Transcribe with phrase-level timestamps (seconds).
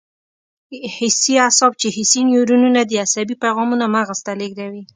[0.95, 4.83] حسي اعصاب چې حسي نیورونونه دي عصبي پیغامونه مغز ته لېږدوي.